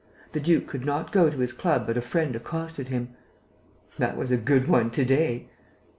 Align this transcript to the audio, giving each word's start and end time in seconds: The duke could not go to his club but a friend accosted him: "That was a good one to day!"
The 0.31 0.39
duke 0.39 0.65
could 0.65 0.83
not 0.83 1.11
go 1.11 1.29
to 1.29 1.37
his 1.37 1.53
club 1.53 1.85
but 1.85 1.95
a 1.95 2.01
friend 2.01 2.35
accosted 2.35 2.87
him: 2.87 3.09
"That 3.99 4.17
was 4.17 4.31
a 4.31 4.37
good 4.37 4.67
one 4.67 4.89
to 4.89 5.05
day!" 5.05 5.47